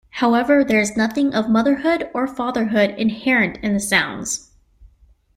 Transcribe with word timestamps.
However, 0.09 0.63
there 0.63 0.79
is 0.81 0.97
nothing 0.97 1.31
of 1.35 1.47
motherhood 1.47 2.09
or 2.15 2.25
fatherhood 2.25 2.95
inherent 2.97 3.57
in 3.61 3.73
the 3.75 3.79
sounds. 3.79 4.49